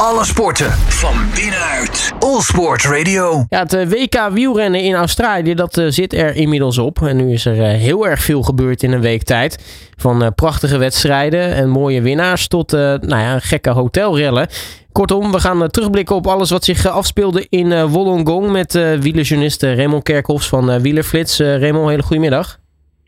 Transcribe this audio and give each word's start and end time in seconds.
Alle 0.00 0.24
sporten 0.24 0.70
van 0.72 1.14
binnenuit. 1.34 2.12
All 2.18 2.40
Sport 2.40 2.84
Radio. 2.84 3.44
Ja, 3.48 3.58
het 3.58 3.72
eh, 3.72 3.88
WK 3.88 4.28
wielrennen 4.32 4.80
in 4.80 4.94
Australië, 4.94 5.54
dat 5.54 5.78
eh, 5.78 5.86
zit 5.88 6.12
er 6.12 6.34
inmiddels 6.34 6.78
op. 6.78 7.02
En 7.02 7.16
nu 7.16 7.32
is 7.32 7.46
er 7.46 7.62
eh, 7.62 7.68
heel 7.68 8.06
erg 8.06 8.20
veel 8.22 8.42
gebeurd 8.42 8.82
in 8.82 8.92
een 8.92 9.00
week 9.00 9.22
tijd. 9.22 9.64
Van 9.96 10.22
eh, 10.22 10.28
prachtige 10.34 10.78
wedstrijden 10.78 11.54
en 11.54 11.68
mooie 11.68 12.02
winnaars 12.02 12.48
tot 12.48 12.72
eh, 12.72 12.80
nou 12.80 13.22
ja, 13.22 13.38
gekke 13.38 13.70
hotelrellen. 13.70 14.48
Kortom, 14.92 15.32
we 15.32 15.40
gaan 15.40 15.70
terugblikken 15.70 16.16
op 16.16 16.26
alles 16.26 16.50
wat 16.50 16.64
zich 16.64 16.86
afspeelde 16.86 17.46
in 17.48 17.72
eh, 17.72 17.84
Wollongong 17.84 18.50
met 18.50 18.74
eh 18.74 18.92
wielerjournalist 18.92 19.62
Raymond 19.62 20.02
Kerkhoffs 20.02 20.48
van 20.48 20.70
eh, 20.70 20.80
Wielerflits. 20.80 21.38
Raymond, 21.38 21.88
hele 21.88 22.02
goedemiddag. 22.02 22.58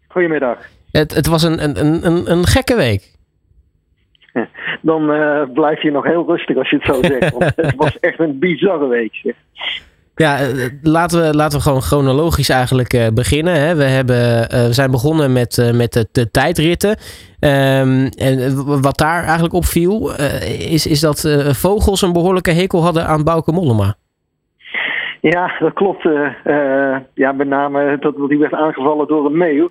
Goedemiddag. 0.08 0.58
Het, 0.90 1.14
het 1.14 1.26
was 1.26 1.42
een, 1.42 1.64
een, 1.64 2.06
een, 2.06 2.30
een 2.30 2.46
gekke 2.46 2.76
week. 2.76 3.17
Dan 4.90 5.12
eh, 5.12 5.42
blijf 5.52 5.82
je 5.82 5.90
nog 5.90 6.04
heel 6.04 6.24
rustig 6.26 6.56
als 6.56 6.70
je 6.70 6.76
het 6.76 6.84
zo 6.84 7.02
zegt. 7.12 7.30
Want 7.32 7.52
het 7.56 7.74
was 7.76 7.98
echt 8.00 8.18
een 8.18 8.38
bizarre 8.38 8.86
week. 8.86 9.14
zeg. 9.22 9.34
Ja, 10.14 10.38
eh, 10.38 10.66
laten 10.82 11.20
we, 11.22 11.34
laten 11.34 11.58
we 11.58 11.64
gewoon 11.64 11.82
chronologisch 11.82 12.48
eigenlijk 12.48 12.92
eh, 12.92 13.06
beginnen. 13.14 13.54
Hè. 13.54 13.74
We, 13.74 13.84
hebben, 13.84 14.48
eh, 14.50 14.66
we 14.66 14.72
zijn 14.72 14.90
begonnen 14.90 15.32
met, 15.32 15.58
eh, 15.58 15.72
met 15.72 15.92
de, 15.92 16.08
de 16.12 16.30
tijdritten. 16.30 16.96
Ehm, 17.40 18.06
en 18.18 18.38
eh, 18.38 18.80
wat 18.82 18.98
daar 18.98 19.22
eigenlijk 19.24 19.54
opviel, 19.54 20.14
eh, 20.14 20.72
is, 20.72 20.86
is 20.86 21.00
dat 21.00 21.24
eh, 21.24 21.48
vogels 21.52 22.02
een 22.02 22.12
behoorlijke 22.12 22.50
hekel 22.50 22.82
hadden 22.82 23.06
aan 23.06 23.24
Bauke 23.24 23.52
Mollema. 23.52 23.94
Ja, 25.20 25.52
dat 25.58 25.72
klopt. 25.72 26.04
eh, 26.06 26.26
eh, 26.44 27.00
ja, 27.14 27.32
met 27.32 27.48
name 27.48 27.96
dat 28.00 28.16
dat 28.16 28.28
die 28.28 28.38
werd 28.38 28.52
aangevallen 28.54 29.06
door 29.06 29.26
een 29.26 29.36
meeuw. 29.36 29.70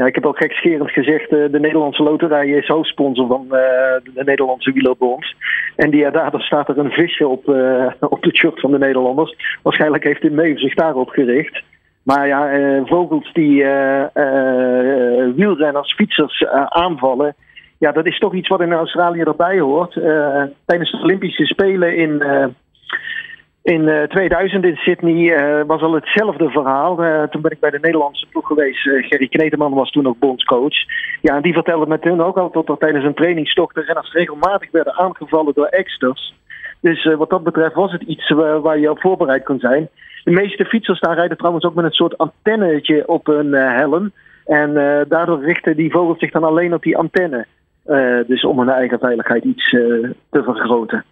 Ja, 0.00 0.06
ik 0.06 0.14
heb 0.14 0.26
al 0.26 0.32
gekscherend 0.32 0.90
gezegd, 0.90 1.32
eh, 1.32 1.50
de 1.50 1.60
Nederlandse 1.60 2.02
loterij 2.02 2.48
is 2.48 2.66
hoofdsponsor 2.66 3.26
van 3.26 3.42
eh, 3.42 4.14
de 4.14 4.24
Nederlandse 4.24 4.72
wielerbond. 4.72 5.34
En 5.76 5.90
die, 5.90 6.10
daardoor 6.10 6.40
staat 6.40 6.68
er 6.68 6.78
een 6.78 6.90
visje 6.90 7.28
op, 7.28 7.48
eh, 7.48 7.86
op 8.16 8.22
het 8.22 8.36
shirt 8.36 8.60
van 8.60 8.70
de 8.70 8.78
Nederlanders. 8.78 9.36
Waarschijnlijk 9.62 10.04
heeft 10.04 10.22
de 10.22 10.30
meeuw 10.30 10.56
zich 10.56 10.74
daarop 10.74 11.08
gericht. 11.08 11.62
Maar 12.02 12.26
ja, 12.26 12.50
vogels 12.84 13.32
die 13.32 13.64
wielrenners, 15.34 15.94
fietsers 15.94 16.46
aanvallen. 16.68 17.34
Ja, 17.78 17.92
dat 17.92 18.06
is 18.06 18.18
toch 18.18 18.34
iets 18.34 18.48
wat 18.48 18.60
in 18.60 18.72
Australië 18.72 19.20
erbij 19.20 19.58
hoort. 19.58 19.92
Tijdens 20.64 20.90
de 20.90 21.00
Olympische 21.02 21.46
Spelen 21.46 21.96
in, 21.96 22.22
in 23.70 23.88
eh, 23.88 24.02
2000 24.02 24.64
in 24.64 24.76
Sydney 24.76 25.34
eh, 25.34 25.66
was 25.66 25.82
al 25.82 25.92
hetzelfde 25.92 26.50
verhaal. 26.50 27.02
Eh, 27.02 27.22
toen 27.22 27.42
ben 27.42 27.50
ik 27.50 27.60
bij 27.60 27.70
de 27.70 27.78
Nederlandse 27.80 28.26
ploeg 28.26 28.46
geweest. 28.46 28.86
Eh, 28.86 29.08
Gerry 29.08 29.28
Kneteman 29.28 29.74
was 29.74 29.90
toen 29.90 30.06
ook 30.06 30.18
bondscoach. 30.18 30.76
Ja, 31.20 31.36
en 31.36 31.42
die 31.42 31.52
vertelde 31.52 31.86
me 31.86 31.98
toen 31.98 32.20
ook 32.20 32.36
al 32.36 32.50
dat 32.50 32.68
er 32.68 32.78
tijdens 32.78 33.04
een 33.04 33.14
trainingstocht 33.14 33.74
de 33.74 33.80
renners 33.80 34.12
regelmatig 34.12 34.70
werden 34.70 34.98
aangevallen 34.98 35.54
door 35.54 35.66
exters. 35.66 36.34
Dus 36.80 37.04
eh, 37.04 37.16
wat 37.16 37.30
dat 37.30 37.42
betreft 37.42 37.74
was 37.74 37.92
het 37.92 38.02
iets 38.02 38.28
waar, 38.62 38.78
je 38.78 38.90
op 38.90 39.00
voorbereid 39.00 39.44
kon 39.44 39.58
zijn. 39.58 39.88
De 40.24 40.30
meeste 40.30 40.64
fietsers 40.64 41.00
daar 41.00 41.14
rijden 41.14 41.36
trouwens 41.36 41.64
ook 41.64 41.74
met 41.74 41.84
een 41.84 41.90
soort 41.90 42.18
antennetje 42.18 43.08
op 43.08 43.26
hun 43.26 43.54
eh, 43.54 43.76
helm. 43.76 44.12
En 44.46 44.76
eh, 44.76 45.08
daardoor 45.08 45.44
richten 45.44 45.76
die 45.76 45.90
vogels 45.90 46.18
zich 46.18 46.30
dan 46.30 46.44
alleen 46.44 46.74
op 46.74 46.82
die 46.82 46.96
antenne. 46.96 47.46
Eh, 47.84 48.18
dus 48.26 48.44
om 48.44 48.58
hun 48.58 48.68
eigen 48.68 48.98
veiligheid 48.98 49.44
iets 49.44 49.72
eh, 49.72 49.80
te 50.30 50.42
vergroten. 50.42 51.04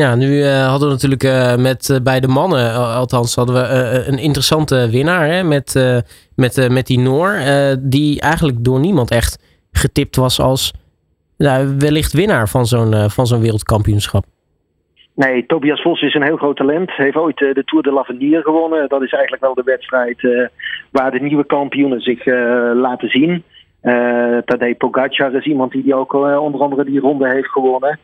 Ja, 0.00 0.14
nu 0.14 0.42
eh, 0.42 0.66
hadden 0.68 0.88
we 0.88 0.94
natuurlijk 0.94 1.22
eh, 1.22 1.56
met 1.56 1.90
eh, 1.90 2.00
bij 2.02 2.20
de 2.20 2.28
mannen, 2.28 2.74
al- 2.74 2.84
althans 2.84 3.34
hadden 3.34 3.54
we 3.54 4.04
een 4.06 4.18
interessante 4.18 4.88
winnaar 4.90 5.26
hè, 5.26 5.42
met, 5.42 5.74
met, 6.36 6.68
met 6.70 6.86
die 6.86 6.98
Noor. 6.98 7.38
die 7.80 8.20
eigenlijk 8.20 8.64
door 8.64 8.80
niemand 8.80 9.10
echt 9.10 9.66
getipt 9.72 10.16
was 10.16 10.40
als 10.40 10.72
nou, 11.36 11.74
wellicht 11.78 12.12
winnaar 12.12 12.48
van 12.48 12.66
zo'n 12.66 13.10
van 13.10 13.26
zo'n 13.26 13.40
wereldkampioenschap. 13.40 14.24
Nee, 15.14 15.46
Tobias 15.46 15.82
Vos 15.82 16.02
is 16.02 16.14
een 16.14 16.22
heel 16.22 16.36
groot 16.36 16.56
talent. 16.56 16.90
Heeft 16.90 17.16
ooit 17.16 17.38
de 17.38 17.62
Tour 17.64 17.82
de 17.82 17.92
l'Avenir 17.92 18.42
gewonnen. 18.42 18.88
Dat 18.88 19.02
is 19.02 19.12
eigenlijk 19.12 19.42
wel 19.42 19.54
de 19.54 19.62
wedstrijd 19.64 20.50
waar 20.90 21.10
de 21.10 21.20
nieuwe 21.20 21.46
kampioenen 21.46 22.00
zich 22.00 22.24
laten 22.74 23.08
zien. 23.08 23.42
Tadej 24.44 24.74
Pogacar 24.74 25.34
is 25.34 25.44
iemand 25.44 25.72
die, 25.72 25.82
die 25.82 25.94
ook 25.94 26.12
onder 26.40 26.60
andere 26.60 26.84
die 26.84 27.00
ronde 27.00 27.28
heeft 27.28 27.48
gewonnen. 27.50 27.98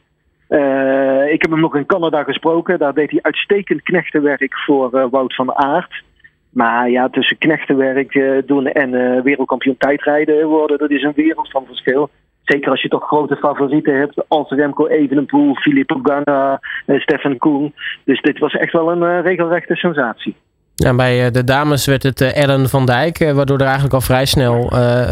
Eh, 0.51 1.33
ik 1.33 1.43
heb 1.43 1.51
hem 1.51 1.61
nog 1.61 1.77
in 1.77 1.87
Canada 1.87 2.23
gesproken. 2.23 2.79
Daar 2.79 2.95
deed 2.95 3.11
hij 3.11 3.19
uitstekend 3.23 3.83
knechtenwerk 3.83 4.59
voor 4.67 4.93
eh, 4.93 5.07
Wout 5.11 5.35
van 5.35 5.55
Aert. 5.55 6.05
Maar 6.51 6.91
ja, 6.91 7.09
tussen 7.09 7.39
knechtenwerk 7.39 8.15
eh, 8.15 8.39
doen 8.47 8.67
en 8.67 9.23
wereldkampioen 9.23 9.77
tijdrijden 9.79 10.47
worden, 10.47 10.79
dat 10.79 10.91
is 10.91 11.03
een 11.03 11.13
wereld 11.15 11.51
van 11.51 11.65
verschil. 11.67 12.11
Zeker 12.43 12.71
als 12.71 12.83
je 12.83 12.89
toch 12.89 13.07
grote 13.07 13.37
favorieten 13.37 13.99
hebt 13.99 14.29
als 14.29 14.51
Remco 14.51 14.87
Evenepoel, 14.87 15.55
Filippo 15.55 16.01
Ganna, 16.03 16.61
Stefan 16.87 17.39
Koen. 17.39 17.75
Dus 18.05 18.21
dit 18.21 18.39
was 18.39 18.53
echt 18.53 18.73
wel 18.73 18.93
een 18.93 19.23
regelrechte 19.23 19.77
sensatie. 19.77 20.37
Ja, 20.75 20.95
bij 20.95 21.31
de 21.31 21.45
dames 21.45 21.87
werd 21.87 22.03
het 22.03 22.21
Ellen 22.21 22.69
van 22.69 22.87
Dijk, 22.87 23.33
waardoor 23.35 23.59
er 23.59 23.65
eigenlijk 23.65 23.95
al 23.95 24.01
vrij 24.01 24.27
snel 24.27 24.69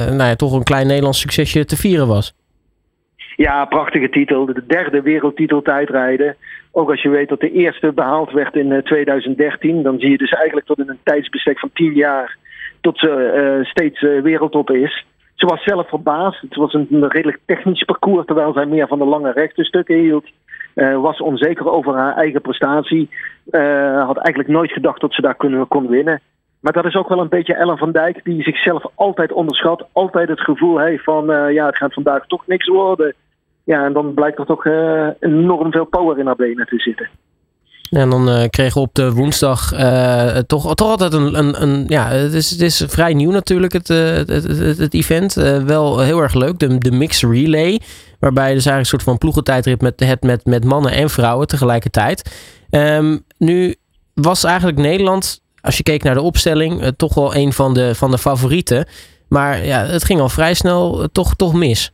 nou 0.09 0.23
ja, 0.23 0.35
toch 0.35 0.53
een 0.53 0.63
klein 0.63 0.87
Nederlands 0.87 1.21
succesje 1.21 1.65
te 1.65 1.77
vieren 1.77 2.07
was. 2.07 2.38
Ja, 3.39 3.65
prachtige 3.65 4.09
titel. 4.09 4.47
De 4.47 4.67
derde 4.67 5.03
wereldtitel 5.03 5.63
tijdrijden. 5.63 6.37
Ook 6.73 6.91
als 6.91 7.03
je 7.03 7.09
weet 7.09 7.29
dat 7.29 7.41
de 7.41 7.53
eerste 7.53 7.93
behaald 7.93 8.33
werd 8.33 8.55
in 8.55 8.73
eh, 8.73 8.83
2013, 8.83 9.83
dan 9.83 9.99
zie 9.99 10.11
je 10.11 10.19
dus 10.19 10.31
eigenlijk 10.33 10.67
tot 10.67 10.79
in 10.79 10.89
een 10.89 10.99
tijdsbestek 11.03 11.59
van 11.59 11.71
10 11.73 11.95
jaar 11.95 12.37
tot 12.81 12.99
ze 12.99 13.11
eh, 13.11 13.71
steeds 13.71 14.03
eh, 14.03 14.21
wereldtop 14.23 14.71
is. 14.71 15.07
Ze 15.35 15.47
was 15.47 15.63
zelf 15.63 15.89
verbaasd. 15.89 16.41
Het 16.41 16.55
was 16.55 16.75
een, 16.75 17.09
redelijk 17.09 17.39
technisch 17.45 17.85
parcours, 17.85 18.27
terwijl 18.27 18.53
zij 18.53 18.67
meer 18.67 18.89
van 18.89 18.99
de 18.99 19.05
lange 19.05 19.33
rechte 19.33 19.65
stukken 19.65 19.99
hield. 19.99 20.27
Eh, 20.75 21.01
was 21.01 21.21
onzeker 21.21 21.71
over 21.71 21.95
haar 21.95 22.17
eigen 22.17 22.41
prestatie. 22.41 23.09
Eh, 23.51 24.05
had 24.05 24.17
eigenlijk 24.17 24.49
nooit 24.49 24.73
gedacht 24.73 25.01
dat 25.01 25.15
ze 25.15 25.21
daar 25.21 25.67
kon 25.69 25.89
winnen. 25.89 26.21
Maar 26.61 26.73
dat 26.73 26.85
is 26.85 26.95
ook 26.95 27.09
wel 27.09 27.21
een 27.21 27.29
beetje 27.29 27.55
Ellen 27.55 27.79
van 27.79 27.93
Dijk, 27.93 28.25
die 28.25 28.43
zichzelf 28.43 28.85
altijd 28.95 29.33
onderschat. 29.33 29.87
Altijd 29.93 30.29
het 30.29 30.41
gevoel 30.41 30.79
heeft 30.79 31.05
van, 31.05 31.33
eh, 31.33 31.53
ja, 31.53 31.67
het 31.67 31.77
gaat 31.77 31.93
vandaag 31.93 32.27
toch 32.27 32.47
niks 32.47 32.67
worden. 32.67 33.15
Ja, 33.69 33.85
en 33.85 33.93
dan 33.93 34.15
blijkt 34.15 34.39
er 34.39 34.47
toch 34.47 34.67
eh, 34.67 35.09
enorm 35.21 35.71
veel 35.73 35.85
power 35.85 36.19
in 36.19 36.27
haar 36.27 36.37
benen 36.37 36.67
te 36.67 36.79
zitten. 36.79 37.09
En 37.91 38.11
dan 38.11 38.29
eh, 38.29 38.49
kregen 38.49 38.75
we 38.75 38.87
op 38.87 38.95
de 38.95 39.13
woensdag 39.13 39.73
eh, 39.73 40.37
toch, 40.37 40.75
toch 40.75 40.89
altijd 40.89 41.13
een, 41.13 41.39
een, 41.39 41.63
een 41.63 41.85
ja, 41.89 42.09
het 42.09 42.33
is, 42.33 42.51
het 42.51 42.61
is 42.61 42.85
vrij 42.87 43.15
nieuw 43.15 43.31
natuurlijk 43.31 43.73
het, 43.73 43.89
het, 43.89 44.29
het, 44.29 44.79
het, 44.79 44.95
event. 44.95 45.35
Wel 45.67 46.01
heel 46.01 46.21
erg 46.21 46.35
leuk, 46.35 46.59
de, 46.59 46.79
de 46.79 46.91
mix 46.91 47.23
relay. 47.23 47.81
Waarbij 48.19 48.55
dus 48.55 48.67
eigenlijk 48.67 48.79
een 48.79 48.85
soort 48.85 49.03
van 49.03 49.19
ploegentijdrit 49.19 49.81
met, 49.81 50.01
het 50.01 50.23
met, 50.23 50.45
met 50.45 50.65
mannen 50.65 50.93
en 50.93 51.11
vrouwen 51.11 51.47
tegelijkertijd. 51.47 52.41
Ehm, 52.71 53.19
nu 53.39 53.75
was 54.15 54.45
eigenlijk 54.45 54.79
Nederland, 54.79 55.43
als 55.61 55.77
je 55.77 55.83
keek 55.83 56.03
naar 56.03 56.15
de 56.15 56.23
opstelling, 56.23 56.93
toch 56.97 57.15
wel 57.15 57.35
een 57.35 57.53
van 57.53 57.75
de, 57.75 57.95
van 57.95 58.11
de 58.11 58.19
favorieten. 58.19 58.87
Maar 59.29 59.65
ja, 59.65 59.85
het 59.85 60.05
ging 60.05 60.21
al 60.21 60.29
vrij 60.29 60.55
snel 60.55 61.09
toch, 61.13 61.35
toch 61.35 61.55
mis. 61.55 61.93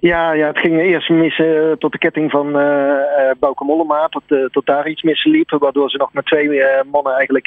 Ja, 0.00 0.32
ja, 0.32 0.46
het 0.46 0.58
ging 0.58 0.80
eerst 0.80 1.08
mis 1.08 1.38
eh, 1.38 1.72
tot 1.72 1.92
de 1.92 1.98
ketting 1.98 2.30
van 2.30 2.46
uh, 2.46 3.30
Bauke 3.38 3.64
Mollema, 3.64 4.08
tot, 4.08 4.52
tot 4.52 4.66
daar 4.66 4.88
iets 4.88 5.02
misliep. 5.02 5.50
Waardoor 5.50 5.90
ze 5.90 5.96
nog 5.96 6.12
met 6.12 6.26
twee 6.26 6.62
mannen 6.90 7.14
eigenlijk 7.14 7.46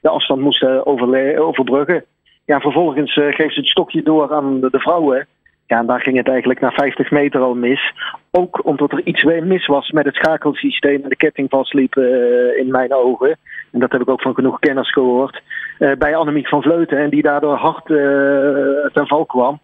de 0.00 0.08
afstand 0.08 0.40
moesten 0.40 0.86
overbruggen. 1.36 2.04
Ja, 2.44 2.60
vervolgens 2.60 3.12
geeft 3.12 3.54
ze 3.54 3.60
het 3.60 3.68
stokje 3.68 4.02
door 4.02 4.34
aan 4.34 4.60
de, 4.60 4.70
de 4.70 4.78
vrouwen. 4.78 5.26
Ja, 5.66 5.78
en 5.78 5.86
daar 5.86 6.00
ging 6.00 6.16
het 6.16 6.28
eigenlijk 6.28 6.60
na 6.60 6.70
50 6.70 7.10
meter 7.10 7.40
al 7.40 7.54
mis. 7.54 7.92
Ook 8.30 8.66
omdat 8.66 8.92
er 8.92 9.00
iets 9.04 9.24
mis 9.24 9.66
was 9.66 9.90
met 9.90 10.04
het 10.04 10.14
schakelsysteem 10.14 11.02
en 11.02 11.08
de 11.08 11.16
ketting 11.16 11.50
vastliep 11.50 11.96
in 12.56 12.70
mijn 12.70 12.94
ogen. 12.94 13.38
En 13.72 13.80
dat 13.80 13.92
heb 13.92 14.00
ik 14.00 14.08
ook 14.08 14.22
van 14.22 14.34
genoeg 14.34 14.58
kenners 14.58 14.92
gehoord. 14.92 15.42
Eh, 15.78 15.92
bij 15.98 16.16
Annemiek 16.16 16.48
van 16.48 16.62
Vleuten 16.62 16.98
en 16.98 17.10
die 17.10 17.22
daardoor 17.22 17.56
hard 17.56 17.86
ten 18.92 19.06
val 19.06 19.26
kwam. 19.26 19.60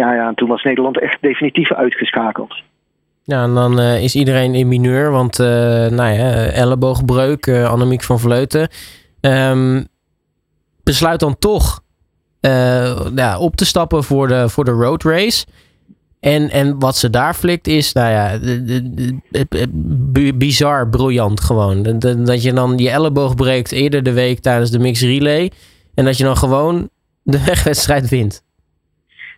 Ja, 0.00 0.14
ja, 0.14 0.28
en 0.28 0.34
toen 0.34 0.48
was 0.48 0.62
Nederland 0.62 1.00
echt 1.00 1.18
definitief 1.20 1.72
uitgeschakeld. 1.72 2.62
Ja, 3.24 3.42
en 3.42 3.54
dan 3.54 3.80
eh, 3.80 4.02
is 4.02 4.14
iedereen 4.14 4.54
in 4.54 4.68
mineur, 4.68 5.10
want 5.10 5.38
eh, 5.38 5.46
nou 5.86 6.12
ja, 6.12 6.44
elleboogbreuk, 6.44 7.46
eh, 7.46 7.70
Annemiek 7.70 8.02
van 8.02 8.18
Vleuten. 8.18 8.68
Ehm, 9.20 9.84
besluit 10.82 11.20
dan 11.20 11.38
toch 11.38 11.80
ja, 13.14 13.38
op 13.38 13.56
te 13.56 13.64
stappen 13.64 14.04
voor 14.04 14.28
de, 14.28 14.48
voor 14.48 14.64
de 14.64 14.70
road 14.70 15.02
race. 15.02 15.46
En, 16.20 16.50
en 16.50 16.78
wat 16.78 16.96
ze 16.96 17.10
daar 17.10 17.34
flikt 17.34 17.66
is, 17.66 17.92
nou 17.92 18.10
ja, 18.10 18.38
bizar, 20.34 20.88
briljant 20.88 21.40
gewoon. 21.40 21.82
Dat 21.82 22.26
dat 22.26 22.42
je 22.42 22.52
dan 22.52 22.78
je 22.78 22.90
elleboog 22.90 23.34
breekt 23.34 23.72
eerder 23.72 24.02
de 24.02 24.12
week 24.12 24.40
tijdens 24.40 24.70
de 24.70 24.78
mix 24.78 25.00
relay. 25.00 25.52
En 25.94 26.04
dat 26.04 26.16
je 26.16 26.24
dan 26.24 26.36
gewoon 26.36 26.88
de 27.22 27.44
wegwedstrijd 27.50 28.08
wint. 28.08 28.42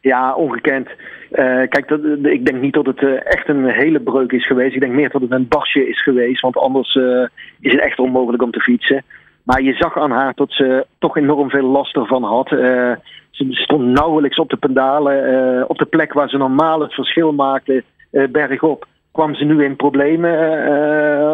Ja, 0.02 0.34
ongekend. 0.34 0.88
Eh, 1.30 1.62
kijk, 1.68 1.88
dat, 1.88 2.00
ik 2.22 2.46
denk 2.46 2.60
niet 2.60 2.74
dat 2.74 2.86
het 2.86 3.02
eh, 3.02 3.26
echt 3.26 3.48
een 3.48 3.68
hele 3.68 4.00
breuk 4.00 4.32
is 4.32 4.46
geweest. 4.46 4.74
Ik 4.74 4.80
denk 4.80 4.92
meer 4.92 5.10
dat 5.10 5.22
het 5.22 5.30
een 5.30 5.48
basje 5.48 5.88
is 5.88 6.02
geweest. 6.02 6.40
Want 6.40 6.56
anders 6.56 6.94
eh, 6.96 7.26
is 7.60 7.72
het 7.72 7.80
echt 7.80 7.98
onmogelijk 7.98 8.42
om 8.42 8.50
te 8.50 8.60
fietsen. 8.60 9.04
Maar 9.42 9.62
je 9.62 9.74
zag 9.74 9.98
aan 9.98 10.10
haar 10.10 10.32
dat 10.34 10.52
ze 10.52 10.86
toch 10.98 11.16
enorm 11.16 11.50
veel 11.50 11.66
last 11.66 11.96
ervan 11.96 12.22
had. 12.22 12.52
Eh, 12.52 12.92
ze 13.30 13.46
stond 13.50 13.84
nauwelijks 13.84 14.38
op 14.38 14.50
de 14.50 14.56
pedalen. 14.56 15.24
eh, 15.24 15.64
op 15.66 15.78
de 15.78 15.84
plek 15.84 16.12
waar 16.12 16.28
ze 16.28 16.36
normaal 16.36 16.80
het 16.80 16.94
verschil 16.94 17.32
maakte, 17.32 17.84
eh, 18.10 18.28
bergop. 18.28 18.86
kwam 19.12 19.34
ze 19.34 19.44
nu 19.44 19.64
in 19.64 19.76
problemen 19.76 20.32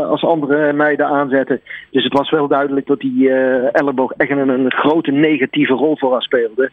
als 0.08 0.24
andere 0.24 0.72
meiden 0.72 1.06
aanzetten. 1.06 1.60
Dus 1.90 2.04
het 2.04 2.12
was 2.12 2.30
wel 2.30 2.48
duidelijk 2.48 2.86
dat 2.86 3.00
die 3.00 3.30
elleboog 3.72 4.12
echt 4.12 4.30
een, 4.30 4.48
een 4.48 4.72
grote 4.72 5.10
negatieve 5.10 5.72
rol 5.72 5.96
voor 5.96 6.12
haar 6.12 6.22
speelde. 6.22 6.70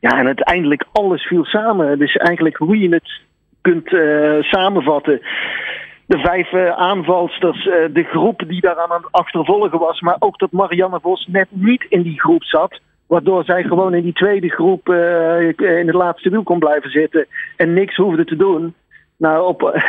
Ja, 0.00 0.18
en 0.18 0.26
uiteindelijk 0.26 0.84
alles 0.92 1.26
viel 1.26 1.44
samen. 1.44 1.98
Dus 1.98 2.16
eigenlijk 2.16 2.56
hoe 2.56 2.78
je 2.78 2.88
het 2.88 3.20
kunt 3.60 3.88
samenvatten 4.44 5.20
de 6.08 6.18
vijf 6.18 6.52
uh, 6.52 6.70
aanvalsters, 6.70 7.66
uh, 7.66 7.74
de 7.92 8.02
groep 8.02 8.42
die 8.46 8.60
daaraan 8.60 8.90
aan 8.90 9.02
het 9.02 9.12
achtervolgen 9.12 9.78
was, 9.78 10.00
maar 10.00 10.16
ook 10.18 10.38
dat 10.38 10.52
Marianne 10.52 11.00
Vos 11.00 11.26
net 11.26 11.48
niet 11.50 11.86
in 11.88 12.02
die 12.02 12.20
groep 12.20 12.44
zat. 12.44 12.80
Waardoor 13.06 13.44
zij 13.44 13.62
gewoon 13.62 13.94
in 13.94 14.02
die 14.02 14.12
tweede 14.12 14.48
groep 14.48 14.88
in 14.88 15.86
het 15.86 15.94
laatste 15.94 16.30
wiel 16.30 16.42
kon 16.42 16.58
blijven 16.58 16.90
zitten 16.90 17.26
en 17.56 17.72
niks 17.72 17.96
hoefde 17.96 18.24
te 18.24 18.36
doen. 18.36 18.74
Nou, 19.16 19.46
op 19.46 19.82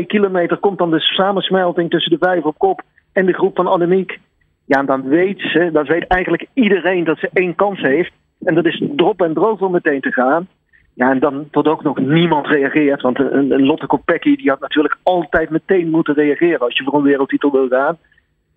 1,2 0.00 0.06
kilometer 0.06 0.56
komt 0.56 0.78
dan 0.78 0.90
de 0.90 1.00
samensmelting 1.00 1.90
tussen 1.90 2.10
de 2.10 2.26
vijf 2.26 2.44
op 2.44 2.58
kop 2.58 2.82
en 3.12 3.26
de 3.26 3.32
groep 3.32 3.56
van 3.56 3.66
Annemiek. 3.66 4.18
Ja, 4.64 4.78
en 4.78 4.86
dan 4.86 5.08
weet 5.08 5.40
ze, 5.40 5.70
dat 5.72 5.86
weet 5.86 6.06
eigenlijk 6.06 6.46
iedereen 6.52 7.04
dat 7.04 7.18
ze 7.18 7.30
één 7.32 7.54
kans 7.54 7.80
heeft. 7.80 8.12
En 8.44 8.54
dat 8.54 8.66
is 8.66 8.82
drop 8.96 9.22
en 9.22 9.34
droog 9.34 9.60
om 9.60 9.72
meteen 9.72 10.00
te 10.00 10.12
gaan. 10.12 10.48
Ja, 10.94 11.10
en 11.10 11.18
dan 11.18 11.48
tot 11.50 11.68
ook 11.68 11.82
nog 11.82 11.98
niemand 11.98 12.46
reageert. 12.46 13.02
Want 13.02 13.18
een, 13.18 13.64
Lotte 13.64 13.86
Kopecky 13.86 14.36
die 14.36 14.50
had 14.50 14.60
natuurlijk 14.60 14.96
altijd 15.02 15.50
meteen 15.50 15.90
moeten 15.90 16.14
reageren 16.14 16.60
als 16.60 16.76
je 16.76 16.84
voor 16.84 16.94
een 16.94 17.02
wereldtitel 17.02 17.50
wil 17.50 17.68
gaan. 17.68 17.96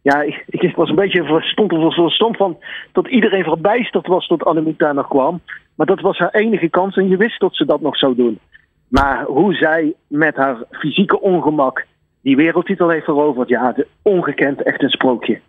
Ja, 0.02 0.22
ik, 0.22 0.44
ik 0.48 0.76
was 0.76 0.90
een 0.90 0.96
beetje 0.96 1.24
verstond 1.24 1.74
of 1.74 1.94
verstond 1.94 2.38
van 2.38 2.58
dat 2.92 3.08
iedereen 3.08 3.44
verbijsterd 3.44 4.08
was 4.08 4.28
tot 4.28 4.46
Annemiek 4.46 4.80
daar 4.80 4.94
nog 4.94 5.08
kwam. 5.08 5.42
Maar 5.76 5.86
dat 5.88 6.02
was 6.02 6.18
haar 6.18 6.34
enige 6.34 6.70
kans 6.70 6.96
en 6.96 7.08
je 7.10 7.18
wist 7.18 7.40
dat 7.40 7.56
ze 7.56 7.66
dat 7.66 7.82
nog 7.82 7.98
zou 7.98 8.16
doen. 8.16 8.40
Maar 8.88 9.24
hoe 9.24 9.54
zij 9.54 9.94
met 10.08 10.36
haar 10.36 10.58
fysieke 10.72 11.22
ongemak 11.22 11.86
die 12.22 12.36
wereldtitel 12.36 12.90
heeft 12.90 13.06
veroverd, 13.06 13.50
ja, 13.50 13.76
ongekend 14.02 14.64
echt 14.64 14.84
een 14.84 14.90
sprookje. 14.90 15.40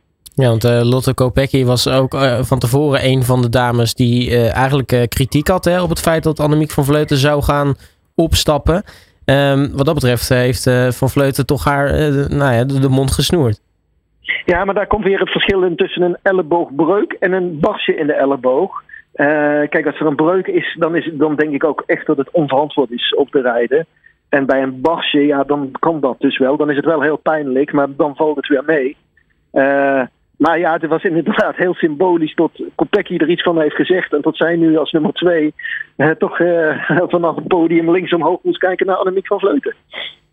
Ja, 0.43 0.49
want 0.49 0.65
uh, 0.65 0.81
Lotte 0.83 1.15
Kopecky 1.15 1.65
was 1.65 1.89
ook 1.89 2.15
uh, 2.15 2.39
van 2.43 2.59
tevoren 2.59 3.05
een 3.05 3.23
van 3.23 3.43
de 3.43 3.49
dames 3.49 3.95
die 3.95 4.31
uh, 4.31 4.55
eigenlijk 4.55 5.07
kritiek 5.09 5.49
had 5.49 5.65
hè, 5.65 5.83
op 5.83 5.89
het 5.89 6.01
feit 6.01 6.23
dat 6.23 6.41
Annemiek 6.41 6.71
van 6.71 6.85
Vleuten 6.85 7.17
zou 7.17 7.43
gaan 7.43 7.75
opstappen. 8.15 8.83
Um, 9.25 9.71
wat 9.77 9.87
dat 9.87 9.95
betreft 9.95 10.29
heeft 10.29 10.71
Van 10.99 11.09
Vleuten 11.09 11.47
toch 11.47 11.65
haar 11.65 11.93
nou 12.31 12.55
ja, 12.55 12.65
de, 12.65 12.89
mond 12.89 13.11
gesnoerd. 13.11 13.61
Ja, 14.45 14.65
maar 14.65 14.75
daar 14.75 14.87
komt 14.87 15.05
weer 15.05 15.21
het 15.21 15.31
verschil 15.31 15.63
in 15.63 15.77
tussen 15.77 16.03
een 16.03 16.17
elleboogbreuk 16.23 17.13
en 17.13 17.33
een 17.33 17.61
barsje 17.61 17.95
in 17.95 18.07
de 18.07 18.13
elleboog. 18.13 18.83
kijk, 19.69 19.87
als 19.87 20.01
er 20.01 20.07
een 20.07 20.17
breuk 20.17 20.47
is 20.47 20.77
dan, 20.79 20.97
is, 20.97 21.11
dan 21.13 21.37
denk 21.37 21.53
ik 21.53 21.65
ook 21.65 21.83
echt 21.87 22.07
dat 22.07 22.17
het 22.17 22.31
onverantwoord 22.31 22.91
is 22.91 23.15
op 23.15 23.31
te 23.31 23.41
rijden. 23.41 23.87
En 24.29 24.47
bij 24.47 24.63
een 24.63 24.81
barsje, 24.81 25.27
ja, 25.27 25.45
dan 25.45 25.71
kan 25.79 26.01
dat 26.01 26.17
dus 26.19 26.39
wel. 26.39 26.57
Dan 26.57 26.71
is 26.71 26.77
het 26.77 26.85
wel 26.85 27.03
heel 27.03 27.17
pijnlijk, 27.17 27.73
maar 27.73 27.89
dan 27.97 28.17
valt 28.17 28.37
het 28.37 28.49
weer 28.49 28.65
mee. 28.67 28.97
Maar 30.39 30.59
ja, 30.59 30.73
het 30.73 30.87
was 30.87 31.03
inderdaad 31.03 31.57
heel 31.57 31.75
symbolisch 31.75 32.35
tot 32.35 32.63
Kopecky 32.75 33.17
er 33.17 33.29
iets 33.29 33.43
van 33.43 33.61
heeft 33.61 33.75
gezegd. 33.75 34.13
En 34.13 34.23
tot 34.23 34.37
zij 34.37 34.57
nu 34.57 34.77
als 34.77 34.93
nummer 34.93 35.13
twee 35.13 35.55
eh, 35.97 36.11
toch 36.11 36.41
eh, 36.41 36.91
vanaf 37.15 37.35
het 37.35 37.49
podium 37.49 37.91
links 37.91 38.13
omhoog 38.13 38.39
moest 38.43 38.59
kijken 38.59 38.87
naar 38.87 38.97
Annemiek 38.97 39.27
van 39.27 39.39
Vleuten. 39.39 39.75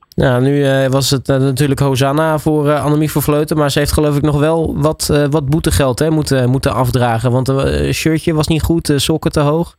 Ja, 0.07 0.39
nu 0.39 0.57
uh, 0.57 0.85
was 0.87 1.09
het 1.09 1.29
uh, 1.29 1.37
natuurlijk 1.37 1.79
Hosanna 1.79 2.37
voor 2.37 2.65
uh, 2.65 2.85
Annemiek 2.85 3.09
van 3.09 3.21
Vleuten. 3.21 3.57
Maar 3.57 3.71
ze 3.71 3.79
heeft 3.79 3.93
geloof 3.93 4.17
ik 4.17 4.21
nog 4.21 4.39
wel 4.39 4.81
wat, 4.81 5.27
wat 5.29 5.49
boetegeld 5.49 5.99
hè, 5.99 6.09
moeten, 6.09 6.49
moeten 6.49 6.73
afdragen. 6.73 7.31
Want 7.31 7.47
het 7.47 7.93
shirtje 7.93 8.33
was 8.33 8.47
niet 8.47 8.61
goed, 8.61 8.93
sokken 8.95 9.31
te 9.31 9.39
hoog. 9.39 9.75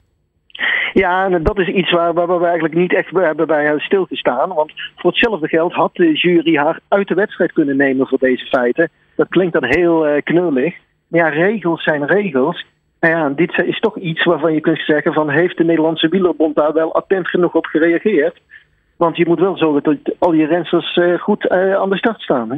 Ja, 0.92 1.24
en 1.24 1.42
dat 1.42 1.58
is 1.58 1.68
iets 1.68 1.90
waar, 1.90 2.14
waar 2.14 2.38
we 2.38 2.44
eigenlijk 2.44 2.74
niet 2.74 2.94
echt 2.94 3.10
hebben 3.10 3.46
bij 3.46 3.78
stilgestaan. 3.78 4.54
Want 4.54 4.72
voor 4.96 5.10
hetzelfde 5.10 5.48
geld 5.48 5.72
had 5.72 5.94
de 5.94 6.12
jury 6.12 6.56
haar 6.56 6.80
uit 6.88 7.08
de 7.08 7.14
wedstrijd 7.14 7.52
kunnen 7.52 7.76
nemen 7.76 8.06
voor 8.06 8.18
deze 8.18 8.46
feiten. 8.46 8.90
Dat 9.16 9.28
klinkt 9.28 9.52
dan 9.52 9.64
heel 9.64 10.08
uh, 10.08 10.22
knullig. 10.22 10.74
Maar 11.08 11.20
ja, 11.20 11.28
regels 11.28 11.82
zijn 11.82 12.06
regels. 12.06 12.66
En 12.98 13.10
ja, 13.10 13.28
dit 13.28 13.62
is 13.66 13.80
toch 13.80 13.98
iets 13.98 14.24
waarvan 14.24 14.54
je 14.54 14.60
kunt 14.60 14.78
zeggen 14.78 15.12
van 15.12 15.30
heeft 15.30 15.56
de 15.56 15.64
Nederlandse 15.64 16.08
wielerbond 16.08 16.56
daar 16.56 16.72
wel 16.72 16.94
attent 16.94 17.28
genoeg 17.28 17.54
op 17.54 17.66
gereageerd? 17.66 18.40
Want 18.96 19.16
je 19.16 19.26
moet 19.26 19.40
wel 19.40 19.56
zorgen 19.56 19.82
dat 19.82 19.96
al 20.18 20.32
je 20.32 20.46
rensters 20.46 20.96
uh, 20.96 21.18
goed 21.18 21.44
uh, 21.44 21.74
aan 21.74 21.90
de 21.90 21.96
start 21.96 22.20
staan. 22.20 22.50
Hè? 22.50 22.56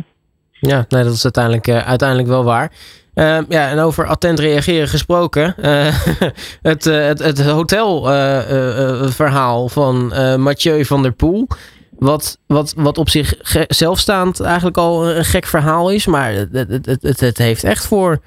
Ja, 0.53 0.85
nee, 0.89 1.03
dat 1.03 1.13
is 1.13 1.25
uiteindelijk, 1.25 1.69
uiteindelijk 1.69 2.29
wel 2.29 2.45
waar. 2.45 2.73
Uh, 3.15 3.39
ja, 3.49 3.69
en 3.69 3.79
over 3.79 4.07
attent 4.07 4.39
reageren 4.39 4.89
gesproken. 4.89 5.55
Het, 6.63 6.85
het, 6.85 7.19
het 7.19 7.51
hotelverhaal 7.51 9.69
van 9.69 10.13
Mathieu 10.41 10.85
van 10.85 11.03
der 11.03 11.13
Poel. 11.13 11.47
Wat, 11.99 12.39
wat, 12.47 12.75
wat 12.77 12.99
op 12.99 13.09
zichzelf 13.09 13.99
staand 13.99 14.41
eigenlijk 14.41 14.77
al 14.77 15.09
een 15.09 15.25
gek 15.25 15.47
verhaal 15.47 15.91
is. 15.91 16.07
Maar 16.07 16.33
het, 16.33 16.53
het, 16.53 17.03
het, 17.03 17.21
het 17.21 17.39
heeft 17.39 17.65
echt 17.65 17.87
voor. 17.87 18.19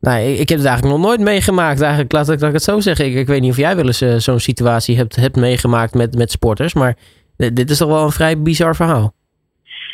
Nou, 0.00 0.20
ik 0.20 0.48
heb 0.48 0.58
het 0.58 0.66
eigenlijk 0.66 0.96
nog 0.96 1.06
nooit 1.06 1.20
meegemaakt. 1.20 1.80
Eigenlijk, 1.80 2.12
laat 2.12 2.30
ik, 2.30 2.40
laat 2.40 2.48
ik 2.48 2.54
het 2.54 2.62
zo 2.62 2.80
zeggen. 2.80 3.06
Ik, 3.06 3.14
ik 3.14 3.26
weet 3.26 3.40
niet 3.40 3.50
of 3.50 3.56
jij 3.56 3.76
wel 3.76 3.86
eens 3.86 4.24
zo'n 4.24 4.38
situatie 4.38 4.96
hebt, 4.96 5.16
hebt 5.16 5.36
meegemaakt 5.36 5.94
met, 5.94 6.16
met 6.16 6.30
sporters. 6.30 6.74
Maar 6.74 6.96
dit 7.36 7.70
is 7.70 7.78
toch 7.78 7.88
wel 7.88 8.04
een 8.04 8.10
vrij 8.10 8.42
bizar 8.42 8.76
verhaal. 8.76 9.12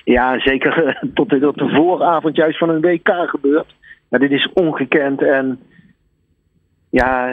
Ja, 0.05 0.41
zeker 0.41 0.99
tot 1.14 1.31
de, 1.31 1.38
tot 1.38 1.59
de 1.59 1.69
vooravond 1.75 2.37
juist 2.37 2.59
van 2.59 2.69
een 2.69 2.81
WK 2.81 3.09
gebeurt. 3.09 3.75
Maar 4.09 4.20
dit 4.20 4.31
is 4.31 4.49
ongekend. 4.53 5.23
En 5.23 5.61
ja, 6.91 7.29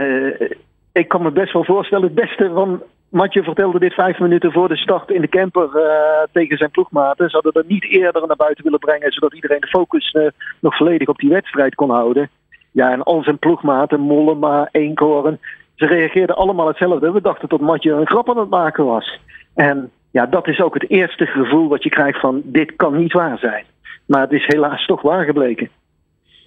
ik 0.91 1.07
kan 1.07 1.21
me 1.21 1.31
best 1.31 1.53
wel 1.53 1.65
voorstellen. 1.65 2.03
Het 2.03 2.15
beste 2.15 2.51
van 2.53 2.81
Matje 3.09 3.43
vertelde 3.43 3.79
dit 3.79 3.93
vijf 3.93 4.19
minuten 4.19 4.51
voor 4.51 4.67
de 4.67 4.77
start 4.77 5.09
in 5.09 5.21
de 5.21 5.29
camper 5.29 5.69
uh, 5.75 5.83
tegen 6.31 6.57
zijn 6.57 6.71
ploegmaten. 6.71 7.29
Ze 7.29 7.35
hadden 7.35 7.53
er 7.53 7.67
niet 7.67 7.83
eerder 7.83 8.27
naar 8.27 8.35
buiten 8.35 8.63
willen 8.63 8.79
brengen, 8.79 9.11
zodat 9.11 9.33
iedereen 9.33 9.59
de 9.59 9.67
focus 9.67 10.13
uh, 10.13 10.27
nog 10.59 10.77
volledig 10.77 11.07
op 11.07 11.17
die 11.17 11.29
wedstrijd 11.29 11.75
kon 11.75 11.89
houden. 11.89 12.29
Ja, 12.71 12.91
en 12.91 13.03
al 13.03 13.23
zijn 13.23 13.39
ploegmaten, 13.39 13.99
Mollema, 13.99 14.69
Eenkoren, 14.71 15.39
ze 15.75 15.85
reageerden 15.85 16.35
allemaal 16.35 16.67
hetzelfde. 16.67 17.11
We 17.11 17.21
dachten 17.21 17.49
dat 17.49 17.59
Matje 17.59 17.91
een 17.91 18.07
grap 18.07 18.29
aan 18.29 18.37
het 18.37 18.49
maken 18.49 18.85
was. 18.85 19.19
En 19.53 19.91
ja, 20.11 20.25
dat 20.25 20.47
is 20.47 20.61
ook 20.61 20.73
het 20.73 20.89
eerste 20.89 21.25
gevoel 21.25 21.67
wat 21.67 21.83
je 21.83 21.89
krijgt 21.89 22.19
van 22.19 22.41
dit 22.43 22.75
kan 22.75 22.97
niet 22.97 23.13
waar 23.13 23.37
zijn. 23.37 23.65
Maar 24.05 24.21
het 24.21 24.31
is 24.31 24.45
helaas 24.45 24.85
toch 24.85 25.01
waar 25.01 25.25
gebleken. 25.25 25.69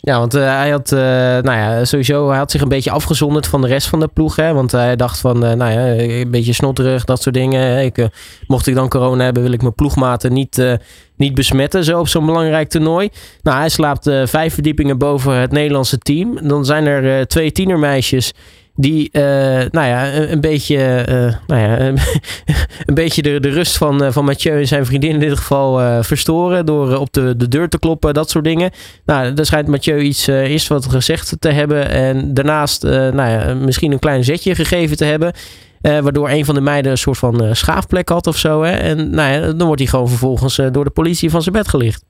Ja, 0.04 0.18
want 0.18 0.34
uh, 0.34 0.56
hij 0.56 0.70
had, 0.70 0.92
uh, 0.92 1.00
nou 1.00 1.52
ja, 1.52 1.84
sowieso, 1.84 2.28
hij 2.28 2.38
had 2.38 2.50
zich 2.50 2.60
een 2.60 2.68
beetje 2.68 2.90
afgezonderd 2.90 3.46
van 3.46 3.60
de 3.60 3.66
rest 3.66 3.88
van 3.88 4.00
de 4.00 4.08
ploeg. 4.08 4.36
Hè? 4.36 4.52
Want 4.52 4.72
hij 4.72 4.96
dacht 4.96 5.20
van, 5.20 5.44
uh, 5.44 5.52
nou 5.52 5.72
ja, 5.72 5.86
een 5.86 6.30
beetje 6.30 6.52
snotterig, 6.52 7.04
dat 7.04 7.22
soort 7.22 7.34
dingen. 7.34 7.84
Ik, 7.84 8.08
mocht 8.46 8.66
ik 8.66 8.74
dan 8.74 8.88
corona 8.88 9.24
hebben, 9.24 9.42
wil 9.42 9.52
ik 9.52 9.62
mijn 9.62 9.74
ploegmaten 9.74 10.32
niet, 10.32 10.78
niet 11.16 11.34
besmetten, 11.34 11.84
zo 11.84 11.98
op 11.98 12.08
zo'n 12.08 12.26
belangrijk 12.26 12.68
toernooi. 12.68 13.08
Nou, 13.42 13.58
hij 13.58 13.68
slaapt 13.68 14.10
vijf 14.24 14.54
verdiepingen 14.54 14.98
boven 14.98 15.36
het 15.36 15.52
Nederlandse 15.52 15.98
team. 15.98 16.48
Dan 16.48 16.64
zijn 16.64 16.86
er 16.86 17.26
twee 17.26 17.52
tienermeisjes 17.52 18.32
die 18.74 19.08
uh, 19.12 19.22
nou 19.70 19.86
ja, 19.86 20.14
een, 20.14 20.40
beetje, 20.40 21.06
uh, 21.08 21.46
nou 21.46 21.60
ja, 21.60 21.78
een 22.88 22.94
beetje 22.94 23.22
de, 23.22 23.40
de 23.40 23.48
rust 23.48 23.78
van, 23.78 24.02
uh, 24.02 24.10
van 24.10 24.24
Mathieu 24.24 24.58
en 24.58 24.66
zijn 24.66 24.86
vriendin 24.86 25.10
in 25.10 25.18
dit 25.18 25.38
geval 25.38 26.02
verstoren 26.02 26.66
door 26.66 26.96
op 26.96 27.12
de, 27.12 27.36
de 27.36 27.48
deur 27.48 27.68
te 27.68 27.78
kloppen, 27.78 28.14
dat 28.14 28.30
soort 28.30 28.44
dingen. 28.44 28.70
Nou, 29.06 29.32
daar 29.32 29.44
schijnt 29.44 29.68
Mathieu 29.68 29.98
iets 29.98 30.26
eerst 30.26 30.68
wat 30.68 30.86
gezegd 30.86 31.40
te 31.40 31.50
hebben 31.50 31.90
en 31.90 32.34
daarnaast 32.34 32.82
nou 32.82 33.30
ja, 33.30 33.54
misschien 33.54 33.92
een 33.92 33.98
klein 33.98 34.24
zetje 34.24 34.54
gegeven 34.54 34.96
te 34.96 35.04
hebben. 35.04 35.32
waardoor 35.80 36.30
een 36.30 36.44
van 36.44 36.54
de 36.54 36.60
meiden 36.60 36.90
een 36.90 36.98
soort 36.98 37.18
van 37.18 37.56
schaafplek 37.56 38.08
had 38.08 38.26
of 38.26 38.36
zo. 38.36 38.62
Hè? 38.62 38.72
En 38.72 39.10
nou 39.10 39.32
ja, 39.32 39.52
dan 39.52 39.66
wordt 39.66 39.80
hij 39.80 39.90
gewoon 39.90 40.08
vervolgens 40.08 40.56
door 40.72 40.84
de 40.84 40.90
politie 40.90 41.30
van 41.30 41.42
zijn 41.42 41.54
bed 41.54 41.68
gelicht. 41.68 42.04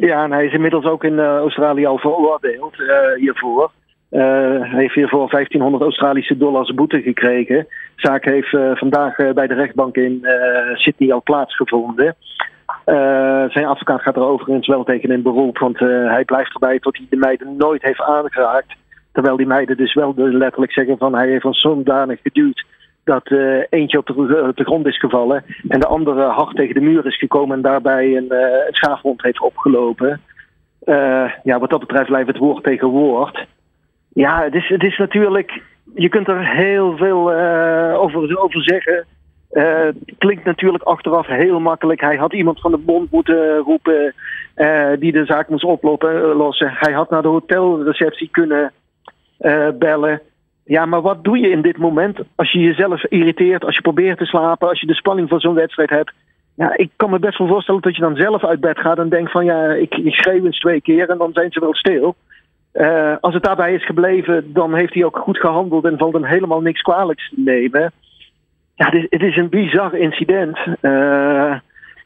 Ja, 0.00 0.24
en 0.24 0.32
hij 0.32 0.44
is 0.46 0.52
inmiddels 0.52 0.84
ook 0.84 1.04
in 1.04 1.18
Australië 1.20 1.86
al 1.86 1.98
veroordeeld 1.98 2.74
hiervoor. 3.16 3.70
Uh, 4.12 4.62
heeft 4.62 4.94
hiervoor 4.94 5.30
1500 5.30 5.82
Australische 5.82 6.36
dollars 6.36 6.74
boete 6.74 7.02
gekregen. 7.02 7.66
Zaak 7.96 8.24
heeft 8.24 8.52
uh, 8.52 8.76
vandaag 8.76 9.18
uh, 9.18 9.32
bij 9.32 9.46
de 9.46 9.54
rechtbank 9.54 9.96
in 9.96 10.26
Sydney 10.74 11.12
al 11.12 11.22
plaatsgevonden. 11.22 12.16
zijn 13.48 13.66
advocaat 13.66 14.02
gaat 14.02 14.16
er 14.16 14.22
overigens 14.22 14.66
wel 14.66 14.84
tegen 14.84 15.10
in 15.10 15.22
beroep, 15.22 15.58
want 15.58 15.78
hij 15.78 16.24
blijft 16.24 16.52
erbij 16.52 16.78
tot 16.78 16.96
hij 16.96 17.06
de 17.10 17.16
meiden 17.16 17.56
nooit 17.56 17.82
heeft 17.82 18.00
aangeraakt. 18.00 18.74
Terwijl 19.12 19.36
die 19.36 19.46
meiden 19.46 19.76
dus 19.76 19.94
wel 19.94 20.14
letterlijk 20.16 20.72
zeggen 20.72 20.98
van 20.98 21.14
hij 21.14 21.28
heeft 21.28 21.44
ons 21.44 21.60
zodanig 21.60 22.20
geduwd 22.22 22.64
dat 23.04 23.30
eentje 23.70 23.98
op 23.98 24.06
de, 24.06 24.64
grond 24.64 24.86
is 24.86 24.98
gevallen 24.98 25.44
en 25.68 25.80
de 25.80 25.86
andere 25.86 26.22
hard 26.22 26.56
tegen 26.56 26.74
de 26.74 26.80
muur 26.80 27.06
is 27.06 27.18
gekomen 27.18 27.56
en 27.56 27.62
daarbij 27.62 28.16
een, 28.16 28.32
een 28.32 28.74
schaafwond 28.74 29.22
heeft 29.22 29.40
opgelopen. 29.40 30.20
ja, 31.42 31.58
wat 31.58 31.70
dat 31.70 31.80
betreft 31.80 32.08
blijft 32.08 32.28
het 32.28 32.38
woord 32.38 32.64
tegen 32.64 32.88
woord. 32.88 33.46
Ja, 34.14 34.42
het 34.42 34.54
is, 34.54 34.68
het 34.68 34.82
is 34.82 34.98
natuurlijk. 34.98 35.62
Je 35.94 36.08
kunt 36.08 36.28
er 36.28 36.48
heel 36.56 36.96
veel 36.96 37.32
uh, 37.32 38.00
over, 38.00 38.38
over 38.38 38.62
zeggen. 38.62 39.06
Het 39.50 39.96
klinkt 40.18 40.44
natuurlijk 40.44 40.84
achteraf 40.84 41.26
heel 41.26 41.60
makkelijk. 41.60 42.00
Hij 42.00 42.16
had 42.16 42.32
iemand 42.32 42.60
van 42.60 42.70
de 42.70 42.78
bond 42.78 43.10
moeten 43.10 43.56
roepen 43.56 44.14
uh, 44.56 44.90
die 44.98 45.12
de 45.12 45.24
zaak 45.24 45.48
moest 45.48 45.64
oplossen. 45.64 46.72
Hij 46.74 46.92
had 46.92 47.10
naar 47.10 47.22
de 47.22 47.28
hotelreceptie 47.28 48.28
kunnen 48.30 48.72
bellen. 49.78 50.20
Ja, 50.64 50.86
maar 50.86 51.00
wat 51.00 51.24
doe 51.24 51.38
je 51.38 51.50
in 51.50 51.62
dit 51.62 51.78
moment 51.78 52.18
als 52.34 52.52
je 52.52 52.58
jezelf 52.58 53.04
irriteert, 53.04 53.64
als 53.64 53.74
je 53.74 53.82
probeert 53.82 54.18
te 54.18 54.24
slapen, 54.24 54.68
als 54.68 54.80
je 54.80 54.86
de 54.86 54.94
spanning 54.94 55.28
van 55.28 55.40
zo'n 55.40 55.54
wedstrijd 55.54 55.90
hebt? 55.90 56.12
ja, 56.54 56.76
ik 56.76 56.90
kan 56.96 57.10
me 57.10 57.18
best 57.18 57.38
wel 57.38 57.48
voorstellen 57.48 57.80
dat 57.80 57.96
je 57.96 58.02
dan 58.02 58.16
zelf 58.16 58.44
uit 58.44 58.60
bed 58.60 58.78
gaat 58.78 58.98
en 58.98 59.08
denkt 59.08 59.30
van 59.30 59.44
ja, 59.44 59.72
ik, 59.72 59.94
ik 59.94 60.14
schreeuw 60.14 60.44
eens 60.44 60.58
twee 60.58 60.80
keer 60.80 61.10
en 61.10 61.18
dan 61.18 61.32
zijn 61.32 61.52
ze 61.52 61.60
wel 61.60 61.74
stil. 61.74 62.14
Uh, 62.72 63.14
als 63.20 63.34
het 63.34 63.42
daarbij 63.42 63.74
is 63.74 63.84
gebleven, 63.84 64.52
dan 64.52 64.74
heeft 64.74 64.94
hij 64.94 65.04
ook 65.04 65.18
goed 65.18 65.38
gehandeld 65.38 65.84
en 65.84 65.98
valt 65.98 66.12
hem 66.12 66.24
helemaal 66.24 66.60
niks 66.60 66.80
kwalijks 66.80 67.28
te 67.28 67.40
nemen. 67.40 67.92
Ja, 68.74 68.86
het 69.08 69.22
is, 69.22 69.36
een 69.36 69.48
bizar 69.48 69.94
incident. 69.94 70.58
Uh, 70.80 71.54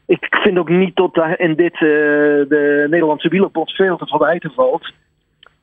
ik 0.05 0.27
vind 0.29 0.57
ook 0.57 0.69
niet 0.69 0.95
dat 0.95 1.19
in 1.37 1.55
dit 1.55 1.73
uh, 1.73 1.79
de 1.79 2.87
Nederlandse 2.89 3.29
wielerbond 3.29 3.71
veel 3.71 3.97
te 3.97 4.05
verwijten 4.05 4.51
valt. 4.51 4.93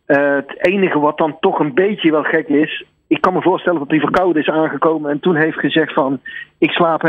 het 0.07 0.67
enige 0.67 0.99
wat 0.99 1.19
dan 1.19 1.37
toch 1.41 1.59
een 1.59 1.75
beetje 1.75 2.11
wel 2.11 2.23
gek 2.23 2.49
is, 2.49 2.85
ik 3.07 3.21
kan 3.21 3.33
me 3.33 3.43
voorstellen 3.43 3.79
dat 3.79 3.91
hij 3.91 4.01
verkouden 4.01 4.43
is 4.43 4.49
aangekomen 4.49 5.11
en 5.11 5.21
toen 5.21 5.37
heeft 5.37 5.59
gezegd 5.59 5.93
van 5.93 6.21
ik 6.59 6.71
slaap 6.71 7.03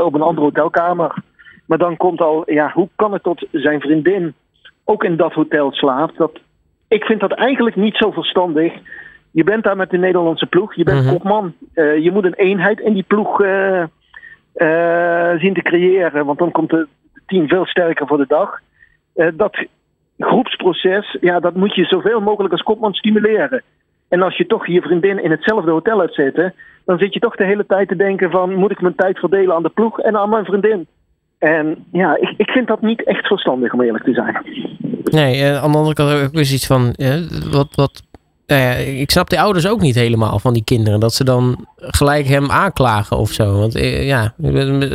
op 0.00 0.14
een 0.14 0.22
andere 0.22 0.46
hotelkamer. 0.46 1.14
Maar 1.66 1.78
dan 1.78 1.96
komt 1.96 2.20
al, 2.20 2.52
ja, 2.52 2.70
hoe 2.74 2.88
kan 2.96 3.12
het 3.12 3.22
tot 3.22 3.46
zijn 3.52 3.80
vriendin 3.80 4.34
ook 4.84 5.04
in 5.04 5.16
dat 5.16 5.32
hotel 5.32 5.72
slaapt? 5.72 6.16
Dat, 6.16 6.40
ik 6.88 7.04
vind 7.04 7.20
dat 7.20 7.32
eigenlijk 7.32 7.76
niet 7.76 7.96
zo 7.96 8.10
verstandig. 8.10 8.72
Je 9.30 9.44
bent 9.44 9.64
daar 9.64 9.76
met 9.76 9.90
de 9.90 9.98
Nederlandse 9.98 10.46
ploeg, 10.46 10.74
je 10.74 10.84
bent 10.84 11.04
mm 11.04 11.10
kopman. 11.10 11.54
Uh, 11.74 11.98
je 11.98 12.10
moet 12.10 12.24
een 12.24 12.34
eenheid 12.34 12.80
in 12.80 12.92
die 12.92 13.02
ploeg 13.02 13.40
uh, 13.40 13.82
uh, 14.56 15.34
zien 15.38 15.54
te 15.54 15.62
creëren, 15.62 16.26
want 16.26 16.38
dan 16.38 16.50
komt 16.50 16.70
het 16.70 16.86
team 17.26 17.48
veel 17.48 17.66
sterker 17.66 18.06
voor 18.06 18.18
de 18.18 18.26
dag. 18.28 18.60
dat 19.34 19.66
groepsproces, 20.18 21.16
ja, 21.20 21.40
dat 21.40 21.54
moet 21.54 21.74
je 21.74 21.84
zoveel 21.84 22.20
mogelijk 22.20 22.52
als 22.52 22.62
kopman 22.62 22.94
stimuleren. 22.94 23.62
En 24.08 24.22
als 24.22 24.36
je 24.36 24.46
toch 24.46 24.66
je 24.66 24.82
vriendin 24.82 25.22
in 25.22 25.30
hetzelfde 25.30 25.70
hotel 25.70 25.98
hebt 25.98 26.14
zitten, 26.14 26.54
dan 26.84 26.98
zit 26.98 27.14
je 27.14 27.20
toch 27.20 27.36
de 27.36 27.44
hele 27.44 27.66
tijd 27.66 27.88
te 27.88 27.96
denken 27.96 28.30
van 28.30 28.54
moet 28.54 28.70
ik 28.70 28.80
mijn 28.80 28.94
tijd 28.94 29.18
verdelen 29.18 29.54
aan 29.54 29.62
de 29.62 29.68
ploeg 29.68 30.00
en 30.00 30.16
aan 30.16 30.28
mijn 30.28 30.44
vriendin. 30.44 30.86
En 31.38 31.84
ja, 31.92 32.16
ik, 32.16 32.34
ik 32.36 32.50
vind 32.50 32.66
dat 32.66 32.80
niet 32.80 33.04
echt 33.04 33.26
verstandig 33.26 33.72
om 33.72 33.80
eerlijk 33.80 34.04
te 34.04 34.12
zijn. 34.12 34.36
Nee, 35.10 35.40
uh, 35.40 35.62
aan 35.62 35.70
de 35.70 35.78
andere 35.78 35.94
kant 35.94 36.12
ook 36.12 36.34
iets 36.34 36.66
van, 36.66 36.94
uh, 36.96 37.14
wat, 37.50 37.68
wat, 37.74 38.02
uh, 38.46 39.00
ik 39.00 39.10
snap 39.10 39.30
de 39.30 39.40
ouders 39.40 39.68
ook 39.68 39.80
niet 39.80 39.94
helemaal 39.94 40.38
van 40.38 40.52
die 40.52 40.64
kinderen. 40.64 41.00
Dat 41.00 41.14
ze 41.14 41.24
dan 41.24 41.66
gelijk 41.76 42.26
hem 42.26 42.50
aanklagen 42.50 43.16
of 43.16 43.30
zo. 43.30 43.58
Want 43.58 43.72
ja, 44.02 44.34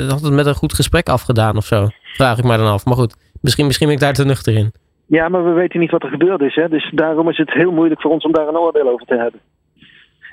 had 0.09 0.21
het 0.21 0.33
met 0.33 0.45
een 0.45 0.55
goed 0.55 0.73
gesprek 0.73 1.09
afgedaan 1.09 1.57
of 1.57 1.65
zo. 1.65 1.87
Vraag 2.13 2.37
ik 2.37 2.43
me 2.43 2.57
dan 2.57 2.71
af. 2.71 2.85
Maar 2.85 2.95
goed, 2.95 3.15
misschien, 3.41 3.65
misschien 3.65 3.87
ben 3.87 3.95
ik 3.95 4.01
daar 4.01 4.13
te 4.13 4.25
nuchter 4.25 4.55
in. 4.55 4.71
Ja, 5.05 5.29
maar 5.29 5.43
we 5.43 5.51
weten 5.51 5.79
niet 5.79 5.91
wat 5.91 6.03
er 6.03 6.09
gebeurd 6.09 6.41
is. 6.41 6.55
Hè? 6.55 6.69
Dus 6.69 6.91
daarom 6.93 7.29
is 7.29 7.37
het 7.37 7.53
heel 7.53 7.71
moeilijk 7.71 8.01
voor 8.01 8.11
ons 8.11 8.23
om 8.23 8.31
daar 8.31 8.47
een 8.47 8.57
oordeel 8.57 8.89
over 8.89 9.05
te 9.05 9.15
hebben. 9.15 9.39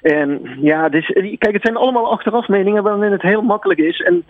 En 0.00 0.40
ja, 0.60 0.88
dus, 0.88 1.06
kijk, 1.38 1.52
het 1.52 1.62
zijn 1.62 1.76
allemaal 1.76 2.10
achteraf 2.10 2.48
meningen 2.48 2.82
waarin 2.82 3.12
het 3.12 3.22
heel 3.22 3.42
makkelijk 3.42 3.80
is. 3.80 4.00
En 4.00 4.24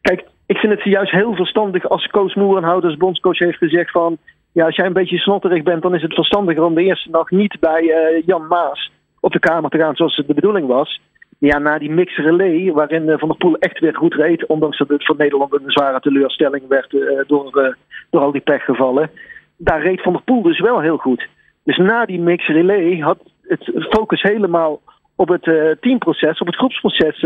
kijk, 0.00 0.24
ik 0.46 0.56
vind 0.56 0.72
het 0.72 0.84
juist 0.84 1.12
heel 1.12 1.34
verstandig 1.34 1.88
als 1.88 2.06
Koos 2.06 2.34
Moerenhouders, 2.34 2.96
bondscoach, 2.96 3.38
heeft 3.38 3.58
gezegd 3.58 3.90
van... 3.90 4.18
Ja, 4.52 4.64
als 4.64 4.76
jij 4.76 4.86
een 4.86 4.92
beetje 4.92 5.18
snotterig 5.18 5.62
bent, 5.62 5.82
dan 5.82 5.94
is 5.94 6.02
het 6.02 6.14
verstandiger 6.14 6.62
om 6.62 6.74
de 6.74 6.82
eerste 6.82 7.10
dag 7.10 7.30
niet 7.30 7.56
bij 7.60 7.82
uh, 7.82 8.22
Jan 8.26 8.46
Maas 8.46 8.90
op 9.20 9.32
de 9.32 9.38
kamer 9.38 9.70
te 9.70 9.78
gaan 9.78 9.96
zoals 9.96 10.16
de 10.16 10.34
bedoeling 10.34 10.66
was. 10.66 11.00
Ja, 11.38 11.58
na 11.58 11.78
die 11.78 11.90
mix 11.90 12.16
relay, 12.16 12.72
waarin 12.72 13.02
uh, 13.02 13.18
Van 13.18 13.28
der 13.28 13.36
Poel 13.36 13.56
echt 13.58 13.78
weer 13.78 13.96
goed 13.96 14.14
reed, 14.14 14.46
ondanks 14.46 14.78
dat 14.78 14.88
het 14.88 15.06
voor 15.06 15.16
Nederland 15.18 15.52
een 15.52 15.70
zware 15.70 16.00
teleurstelling 16.00 16.68
werd 16.68 16.92
uh, 16.92 17.20
door, 17.26 17.76
door 18.10 18.20
al 18.20 18.32
die 18.32 18.40
pechgevallen. 18.40 19.10
Daar 19.56 19.82
reed 19.82 20.02
Van 20.02 20.12
der 20.12 20.22
Poel 20.22 20.42
dus 20.42 20.60
wel 20.60 20.80
heel 20.80 20.96
goed. 20.96 21.28
Dus 21.64 21.76
na 21.76 22.04
die 22.04 22.20
mix 22.20 22.46
relay 22.46 22.98
had 22.98 23.18
het 23.42 23.86
focus 23.90 24.22
helemaal 24.22 24.80
op 25.16 25.28
het 25.28 25.76
teamproces, 25.80 26.38
op 26.38 26.46
het 26.46 26.56
groepsproces 26.56 27.18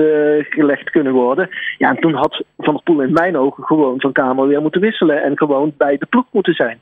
gelegd 0.48 0.90
kunnen 0.90 1.12
worden. 1.12 1.48
Ja, 1.78 1.88
en 1.88 2.00
toen 2.00 2.14
had 2.14 2.42
Van 2.58 2.74
der 2.74 2.82
Poel 2.82 3.00
in 3.00 3.12
mijn 3.12 3.36
ogen 3.36 3.64
gewoon 3.64 4.00
van 4.00 4.12
Kamer 4.12 4.46
weer 4.46 4.62
moeten 4.62 4.80
wisselen 4.80 5.22
en 5.22 5.38
gewoon 5.38 5.74
bij 5.76 5.96
de 5.96 6.06
ploeg 6.06 6.26
moeten 6.30 6.54
zijn. 6.54 6.80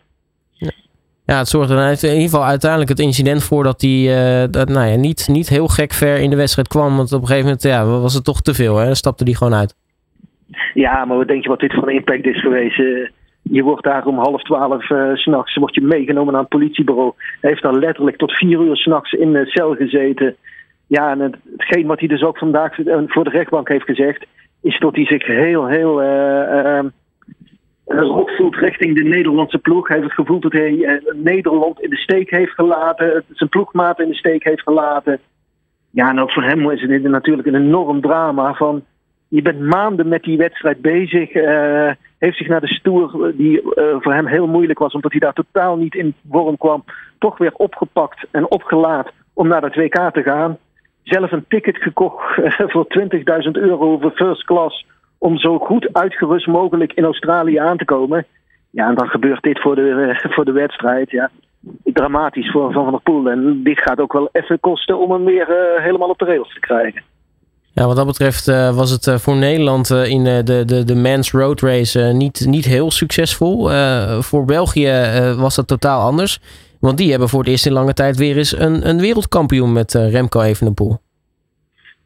Ja, 1.24 1.38
het 1.38 1.48
zorgde 1.48 1.74
er 1.74 2.04
in 2.04 2.08
ieder 2.08 2.22
geval 2.22 2.44
uiteindelijk 2.44 2.90
het 2.90 2.98
incident 2.98 3.44
voor 3.44 3.64
dat 3.64 3.80
hij 3.80 3.90
uh, 3.90 4.44
dat, 4.50 4.68
nou 4.68 4.86
ja, 4.86 4.96
niet, 4.96 5.28
niet 5.30 5.48
heel 5.48 5.68
gek 5.68 5.92
ver 5.92 6.18
in 6.18 6.30
de 6.30 6.36
wedstrijd 6.36 6.68
kwam. 6.68 6.96
Want 6.96 7.12
op 7.12 7.20
een 7.20 7.26
gegeven 7.26 7.44
moment 7.44 7.62
ja, 7.62 7.84
was 7.84 8.14
het 8.14 8.24
toch 8.24 8.40
te 8.40 8.54
veel. 8.54 8.76
Hè? 8.76 8.86
Dan 8.86 8.96
stapte 8.96 9.24
hij 9.24 9.32
gewoon 9.32 9.54
uit. 9.54 9.74
Ja, 10.74 11.04
maar 11.04 11.16
wat 11.16 11.28
denk 11.28 11.42
je 11.42 11.48
wat 11.48 11.60
dit 11.60 11.74
voor 11.74 11.88
een 11.88 11.94
impact 11.94 12.26
is 12.26 12.40
geweest? 12.40 12.76
je 13.42 13.62
wordt 13.62 13.84
daar 13.84 14.06
om 14.06 14.18
half 14.18 14.42
twaalf 14.42 14.90
uh, 14.90 15.14
s'nachts 15.14 15.56
wordt 15.56 15.74
je 15.74 15.80
meegenomen 15.80 16.32
naar 16.32 16.40
het 16.40 16.50
politiebureau. 16.50 17.12
Hij 17.40 17.50
heeft 17.50 17.62
daar 17.62 17.74
letterlijk 17.74 18.16
tot 18.16 18.32
vier 18.32 18.60
uur 18.60 18.76
s'nachts 18.76 19.12
in 19.12 19.32
de 19.32 19.46
cel 19.46 19.74
gezeten. 19.74 20.36
Ja, 20.86 21.10
en 21.10 21.20
het, 21.20 21.36
hetgeen 21.56 21.86
wat 21.86 21.98
hij 21.98 22.08
dus 22.08 22.22
ook 22.22 22.38
vandaag 22.38 22.74
voor 23.06 23.24
de 23.24 23.30
rechtbank 23.30 23.68
heeft 23.68 23.84
gezegd, 23.84 24.26
is 24.62 24.78
dat 24.78 24.94
hij 24.94 25.06
zich 25.06 25.26
heel, 25.26 25.66
heel 25.66 26.00
uh, 27.86 28.26
voelt 28.36 28.56
richting 28.56 28.94
de 28.94 29.02
Nederlandse 29.02 29.58
ploeg. 29.58 29.88
Hij 29.88 29.96
heeft 29.96 30.08
het 30.08 30.20
gevoel 30.20 30.40
dat 30.40 30.52
hij 30.52 30.72
uh, 30.72 31.14
Nederland 31.14 31.80
in 31.80 31.90
de 31.90 31.96
steek 31.96 32.30
heeft 32.30 32.52
gelaten, 32.52 33.24
zijn 33.32 33.48
ploegmaat 33.48 34.00
in 34.00 34.08
de 34.08 34.14
steek 34.14 34.44
heeft 34.44 34.62
gelaten. 34.62 35.18
Ja, 35.90 36.08
en 36.08 36.20
ook 36.20 36.32
voor 36.32 36.42
hem 36.42 36.70
is 36.70 36.80
het 36.80 37.02
natuurlijk 37.02 37.48
een 37.48 37.54
enorm 37.54 38.00
drama 38.00 38.54
van 38.54 38.84
je 39.28 39.42
bent 39.42 39.60
maanden 39.60 40.08
met 40.08 40.22
die 40.22 40.36
wedstrijd 40.36 40.80
bezig. 40.80 41.34
Uh, 41.34 41.90
heeft 42.18 42.36
zich 42.36 42.48
naar 42.48 42.60
de 42.60 42.74
stoer, 42.74 43.32
die 43.36 43.62
uh, 43.62 43.96
voor 43.98 44.12
hem 44.14 44.26
heel 44.26 44.46
moeilijk 44.46 44.78
was, 44.78 44.92
omdat 44.92 45.10
hij 45.10 45.20
daar 45.20 45.32
totaal 45.32 45.76
niet 45.76 45.94
in 45.94 46.14
vorm 46.30 46.56
kwam, 46.56 46.84
toch 47.18 47.38
weer 47.38 47.52
opgepakt 47.54 48.26
en 48.30 48.50
opgelaat 48.50 49.12
om 49.32 49.48
naar 49.48 49.62
het 49.62 49.74
WK 49.74 50.10
te 50.12 50.22
gaan 50.22 50.58
zelf 51.02 51.32
een 51.32 51.44
ticket 51.48 51.76
gekocht 51.76 52.38
eh, 52.38 52.68
voor 52.68 52.86
20.000 53.44 53.50
euro 53.50 53.98
voor 53.98 54.10
first 54.10 54.44
class. 54.44 54.86
Om 55.22 55.38
zo 55.38 55.58
goed 55.58 55.88
uitgerust 55.92 56.46
mogelijk 56.46 56.92
in 56.92 57.04
Australië 57.04 57.56
aan 57.56 57.76
te 57.76 57.84
komen. 57.84 58.26
Ja, 58.70 58.88
en 58.88 58.94
dan 58.94 59.06
gebeurt 59.06 59.42
dit 59.42 59.60
voor 59.60 59.74
de, 59.74 60.16
eh, 60.22 60.30
voor 60.34 60.44
de 60.44 60.52
wedstrijd. 60.52 61.10
Ja. 61.10 61.30
Dramatisch 61.84 62.50
voor 62.50 62.72
Van 62.72 62.90
der 62.90 63.00
Poel. 63.00 63.30
En 63.30 63.60
dit 63.62 63.78
gaat 63.78 64.00
ook 64.00 64.12
wel 64.12 64.28
even 64.32 64.60
kosten 64.60 64.98
om 64.98 65.12
hem 65.12 65.24
weer 65.24 65.48
uh, 65.48 65.84
helemaal 65.84 66.08
op 66.08 66.18
de 66.18 66.24
rails 66.24 66.54
te 66.54 66.60
krijgen. 66.60 67.02
Ja, 67.72 67.86
wat 67.86 67.96
dat 67.96 68.06
betreft 68.06 68.48
uh, 68.48 68.76
was 68.76 68.90
het 68.90 69.22
voor 69.22 69.36
Nederland 69.36 69.90
in 69.90 70.24
de, 70.24 70.64
de, 70.64 70.84
de 70.84 70.94
Men's 70.94 71.32
Road 71.32 71.60
Race 71.60 72.00
niet, 72.00 72.46
niet 72.46 72.64
heel 72.64 72.90
succesvol. 72.90 73.70
voor 74.20 74.44
België 74.44 74.92
was 75.36 75.54
dat 75.54 75.66
totaal 75.66 76.00
anders. 76.00 76.40
Want 76.80 76.98
die 76.98 77.10
hebben 77.10 77.28
voor 77.28 77.40
het 77.40 77.48
eerst 77.48 77.66
in 77.66 77.72
lange 77.72 77.94
tijd 77.94 78.16
weer 78.16 78.36
eens 78.36 78.58
een, 78.58 78.88
een 78.88 79.00
wereldkampioen 79.00 79.72
met 79.72 79.92
Remco 79.94 80.40
Evenepoel. 80.40 80.98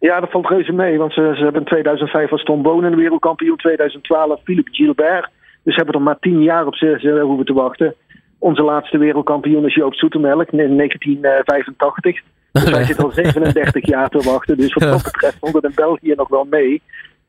Ja, 0.06 0.20
dat 0.20 0.30
valt 0.30 0.48
reuze 0.48 0.72
mee. 0.72 0.98
Want 0.98 1.12
ze, 1.12 1.32
ze 1.36 1.42
hebben 1.42 1.60
in 1.60 1.66
2005 1.66 2.30
was 2.30 2.42
Tom 2.42 2.62
Bonen 2.62 2.96
wereldkampioen. 2.96 3.56
2012 3.56 4.40
Philippe 4.44 4.74
Gilbert. 4.74 5.28
Dus 5.62 5.74
ze 5.74 5.80
hebben 5.82 5.94
er 5.94 6.02
maar 6.02 6.18
tien 6.18 6.42
jaar 6.42 6.66
op 6.66 6.74
ze, 6.74 7.20
hoeven 7.22 7.46
te 7.46 7.52
wachten. 7.52 7.94
Onze 8.38 8.62
laatste 8.62 8.98
wereldkampioen 8.98 9.66
is 9.66 9.74
Joop 9.74 9.94
Zoetemelk 9.94 10.50
in 10.50 10.76
1985. 10.76 12.20
Dus 12.52 12.70
wij 12.70 12.84
zitten 12.84 13.04
al 13.04 13.10
37 13.24 13.86
jaar 13.86 14.08
te 14.08 14.30
wachten. 14.30 14.56
Dus 14.56 14.74
wat 14.74 14.88
dat 14.88 15.02
betreft 15.02 15.38
vond 15.40 15.54
het 15.54 15.64
in 15.64 15.72
België 15.74 16.14
nog 16.16 16.28
wel 16.28 16.44
mee. 16.44 16.82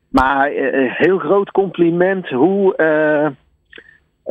Maar 0.09 0.53
uh, 0.53 0.93
heel 0.93 1.17
groot 1.17 1.51
compliment 1.51 2.29
hoe 2.29 2.73
uh, 2.77 3.27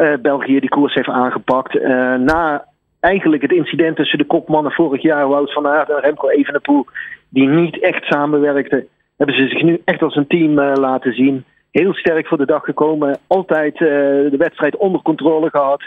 uh, 0.06 0.18
België 0.22 0.60
die 0.60 0.68
koers 0.68 0.94
heeft 0.94 1.08
aangepakt. 1.08 1.82
na 2.18 2.64
eigenlijk 3.06 3.42
het 3.42 3.52
incident 3.52 3.96
tussen 3.96 4.18
de 4.18 4.24
kopmannen 4.24 4.72
vorig 4.72 5.02
jaar, 5.02 5.28
Wout 5.28 5.52
van 5.52 5.66
Aert 5.66 5.90
en 5.90 6.00
Remco 6.00 6.28
Evenepoel, 6.28 6.86
die 7.28 7.48
niet 7.48 7.80
echt 7.80 8.04
samenwerkten, 8.04 8.86
hebben 9.16 9.36
ze 9.36 9.48
zich 9.48 9.62
nu 9.62 9.80
echt 9.84 10.02
als 10.02 10.16
een 10.16 10.26
team 10.26 10.58
uh, 10.58 10.72
laten 10.74 11.12
zien. 11.12 11.44
Heel 11.70 11.94
sterk 11.94 12.26
voor 12.26 12.38
de 12.38 12.46
dag 12.46 12.64
gekomen, 12.64 13.18
altijd 13.26 13.74
uh, 13.74 13.88
de 14.30 14.36
wedstrijd 14.38 14.76
onder 14.76 15.02
controle 15.02 15.50
gehad. 15.50 15.82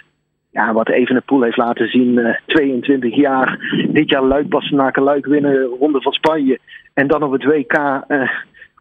Ja, 0.52 0.74
wat 0.74 0.90
Evenepoel 0.90 1.42
heeft 1.42 1.58
laten 1.58 1.88
zien, 1.88 2.18
uh, 2.18 2.36
22 2.46 3.16
jaar. 3.16 3.60
Dit 3.92 4.10
jaar 4.10 4.24
Luik, 4.24 4.50
Bastenaken, 4.50 5.04
Luik 5.04 5.26
winnen, 5.26 5.64
Ronde 5.80 6.02
van 6.02 6.12
Spanje. 6.12 6.60
En 6.94 7.08
dan 7.08 7.24
op 7.24 7.32
het 7.32 7.44
WK 7.44 7.74
eh, 8.08 8.30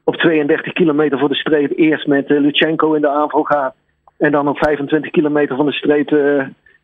op 0.04 0.16
32 0.16 0.72
kilometer 0.72 1.18
voor 1.18 1.28
de 1.28 1.34
streep 1.34 1.72
eerst 1.76 2.06
met 2.06 2.28
Lutsenko 2.28 2.92
in 2.94 3.00
de 3.00 3.10
aanval 3.10 3.42
gaan. 3.42 3.72
En 4.18 4.32
dan 4.32 4.48
op 4.48 4.58
25 4.58 5.10
kilometer 5.10 5.56
van 5.56 5.66
de 5.66 5.72
streep 5.72 6.10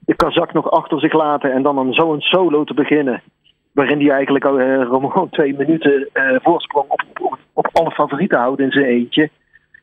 de 0.06 0.16
Kazak 0.16 0.52
nog 0.52 0.70
achter 0.70 1.00
zich 1.00 1.12
laten 1.12 1.52
en 1.52 1.62
dan 1.62 1.78
aan 1.78 1.92
zo'n 1.92 2.20
solo 2.20 2.64
te 2.64 2.74
beginnen. 2.74 3.22
Waarin 3.72 4.00
hij 4.00 4.10
eigenlijk 4.10 4.44
al 4.44 4.60
uh, 4.60 4.80
gewoon 4.80 5.28
twee 5.30 5.54
minuten 5.56 6.08
uh, 6.14 6.36
voorsprong 6.42 6.88
op, 6.88 7.02
op, 7.20 7.38
op, 7.52 7.68
alle 7.72 7.90
favorieten 7.90 8.38
houdt 8.38 8.60
in 8.60 8.70
zijn 8.70 8.84
eentje. 8.84 9.30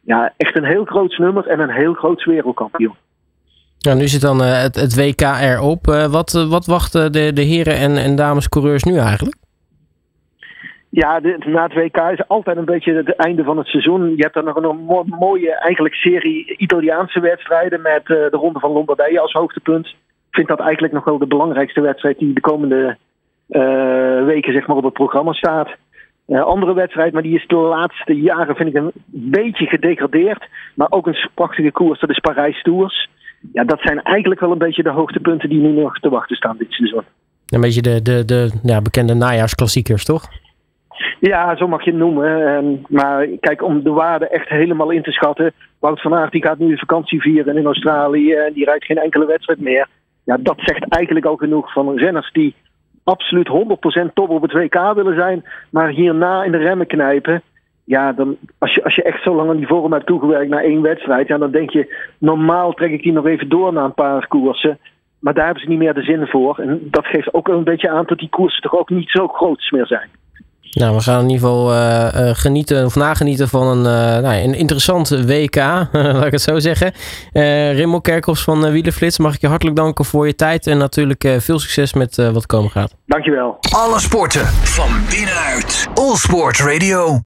Ja, 0.02 0.34
echt 0.38 0.58
een 0.58 0.66
heel 0.66 0.86
groot 0.86 1.18
nummer 1.18 1.48
en 1.48 1.60
een 1.60 1.70
heel 1.70 1.94
groot 1.94 2.24
wereldkampioen. 2.24 2.96
Ja, 3.78 3.94
nu 3.94 4.08
zit 4.08 4.22
dan 4.22 4.42
uh, 4.42 4.62
het, 4.62 4.76
het, 4.76 4.96
WK 4.96 5.22
erop. 5.22 5.86
wat, 6.10 6.46
wat 6.50 6.66
wachten 6.66 7.12
de, 7.12 7.34
de 7.34 7.42
heren 7.42 7.76
en, 7.76 7.98
en 7.98 8.16
dames 8.16 8.50
coureurs 8.50 8.84
nu 8.84 8.98
eigenlijk? 8.98 9.36
Ja, 10.90 11.20
de, 11.20 11.38
na 11.46 11.64
het 11.64 11.74
WK 11.74 11.98
is 11.98 12.28
altijd 12.28 12.58
een 12.58 12.66
beetje 12.66 12.94
het 12.94 13.16
einde 13.16 13.44
van 13.44 13.58
het 13.58 13.68
seizoen. 13.68 14.10
Je 14.10 14.22
hebt 14.22 14.34
dan 14.34 14.44
nog 14.44 14.56
een 14.56 15.16
mooie 15.20 15.56
eigenlijk 15.56 15.96
serie 15.96 16.58
Italiaanse 16.58 17.20
wedstrijden 17.20 17.82
met 17.82 18.06
de 18.06 18.30
Ronde 18.32 18.60
van 18.60 18.72
Lombardije 18.72 19.20
als 19.20 19.32
hoogtepunt 19.32 19.96
vind 20.32 20.48
dat 20.48 20.60
eigenlijk 20.60 20.94
nog 20.94 21.04
wel 21.04 21.18
de 21.18 21.28
belangrijkste 21.28 21.82
wedstrijd 21.82 22.18
die 22.18 22.34
de 22.34 22.42
komende 22.42 22.98
uh, 23.50 24.26
weken 24.26 24.54
zeg 24.54 24.68
maar, 24.68 24.78
op 24.78 24.84
het 24.84 24.94
programma 24.94 25.34
staat. 25.34 25.70
andere 26.28 26.74
wedstrijd, 26.74 27.14
maar 27.14 27.22
die 27.22 27.36
is 27.36 27.48
de 27.48 27.56
laatste 27.56 28.14
jaren, 28.14 28.56
vind 28.56 28.70
ik, 28.70 28.76
een 28.76 28.92
beetje 29.12 29.66
gedegradeerd. 29.66 30.48
Maar 30.76 30.88
ook 30.90 31.08
een 31.08 31.30
prachtige 31.34 31.72
koers, 31.72 32.00
dat 32.00 32.10
is 32.10 32.20
Parijs 32.20 32.62
Tours. 32.62 33.10
Ja, 33.54 33.64
dat 33.64 33.80
zijn 33.82 34.02
eigenlijk 34.02 34.42
wel 34.42 34.52
een 34.52 34.58
beetje 34.58 34.84
de 34.84 34.90
hoogtepunten 34.90 35.50
die 35.50 35.60
nu 35.60 35.72
nog 35.72 36.00
te 36.00 36.10
wachten 36.10 36.36
staan 36.36 36.58
dit 36.58 36.72
seizoen. 36.72 37.04
Een 37.48 37.62
beetje 37.62 37.82
de, 37.82 38.02
de, 38.02 38.26
de 38.26 38.60
ja, 38.64 38.82
bekende 38.82 39.14
najaarsklassiekers, 39.14 40.06
toch? 40.06 40.30
Ja, 41.20 41.56
zo 41.56 41.68
mag 41.68 41.84
je 41.84 41.92
het 41.92 42.00
noemen. 42.00 42.48
Ehm, 42.48 42.66
maar 42.88 43.28
kijk, 43.40 43.64
om 43.64 43.84
de 43.84 43.90
waarde 43.90 44.28
echt 44.28 44.50
helemaal 44.50 44.92
in 44.92 45.04
te 45.04 45.12
schatten. 45.12 45.54
Wout 45.80 46.02
van 46.02 46.14
Aert 46.14 46.32
die 46.32 46.42
gaat 46.42 46.58
nu 46.58 46.72
een 46.72 46.78
vakantie 46.78 47.22
vieren 47.22 47.58
in 47.58 47.66
Australië 47.66 48.34
en 48.34 48.54
die 48.54 48.66
rijdt 48.66 48.86
geen 48.86 48.98
enkele 48.98 49.26
wedstrijd 49.26 49.60
meer. 49.60 49.88
Ja, 50.24 50.38
dat 50.40 50.60
zegt 50.60 50.90
eigenlijk 50.90 51.26
al 51.26 51.36
genoeg 51.36 51.74
van 51.74 51.98
renners 51.98 52.32
die 52.32 52.56
absoluut 53.04 53.50
100% 54.10 54.14
top 54.14 54.30
op 54.30 54.42
het 54.42 54.52
WK 54.52 54.94
willen 54.94 55.16
zijn, 55.16 55.44
maar 55.70 55.90
hierna 55.90 56.44
in 56.44 56.52
de 56.52 56.58
remmen 56.58 56.88
knijpen. 56.88 57.42
Ja, 57.84 58.14
dan, 58.14 58.38
als, 58.58 58.74
je, 58.74 58.84
als 58.84 58.96
je 58.96 59.04
echt 59.04 59.24
zo 59.24 59.36
lang 59.36 59.50
aan 59.50 59.58
die 59.58 59.68
vorm 59.68 59.94
hebt 59.94 60.06
toegewerkt 60.06 60.50
naar 60.50 60.64
één 60.64 60.82
wedstrijd, 60.82 61.28
ja, 61.28 61.38
dan 61.38 61.52
denk 61.52 61.70
je, 61.70 61.96
normaal 62.18 62.74
trek 62.74 62.92
ik 62.92 63.04
die 63.04 63.12
nog 63.12 63.26
even 63.26 63.50
door 63.50 63.74
na 63.74 63.84
een 63.84 63.94
paar 63.94 64.28
koersen. 64.28 64.80
Maar 65.20 65.34
daar 65.34 65.46
hebben 65.46 65.64
ze 65.64 65.70
niet 65.70 65.78
meer 65.78 65.94
de 65.94 66.04
zin 66.04 66.28
voor. 66.28 66.60
En 66.60 66.88
dat 66.92 67.06
geeft 67.06 67.34
ook 67.34 67.48
een 67.48 67.64
beetje 67.64 67.90
aan 67.90 68.06
dat 68.06 68.18
die 68.18 68.30
koersen 68.30 68.62
toch 68.62 68.76
ook 68.76 68.90
niet 68.90 69.10
zo 69.10 69.28
groot 69.28 69.68
meer 69.72 69.88
zijn. 69.88 70.10
Nou, 70.72 70.96
we 70.96 71.02
gaan 71.02 71.22
in 71.22 71.30
ieder 71.30 71.48
geval 71.48 71.74
uh, 71.74 72.08
uh, 72.16 72.30
genieten 72.34 72.86
of 72.86 72.96
nagenieten 72.96 73.50
van 73.50 73.68
een, 73.68 73.78
uh, 73.78 74.22
nou, 74.22 74.36
een 74.36 74.54
interessant 74.54 75.10
WK, 75.10 75.56
laat 75.92 76.26
ik 76.26 76.32
het 76.32 76.42
zo 76.42 76.60
zeggen. 76.60 76.94
Rimmel 77.74 78.02
Kerkhoffs 78.02 78.44
van 78.44 78.72
Wielenflits, 78.72 79.18
mag 79.18 79.36
ik 79.36 79.42
je 79.42 79.48
hartelijk 79.48 79.76
danken 79.76 80.06
voor 80.06 80.28
je 80.28 80.36
tijd 80.36 80.68
en 80.68 80.78
natuurlijk 80.78 81.36
veel 81.38 81.60
succes 81.60 81.94
met 81.94 82.16
wat 82.16 82.46
komen 82.46 82.72
gaat. 82.72 82.96
Dankjewel. 83.06 83.58
Alle 83.76 84.00
sporten 84.00 84.46
van 84.48 84.90
binnenuit. 85.10 85.88
All 85.94 86.16
Sport 86.16 86.60
Radio. 86.60 87.20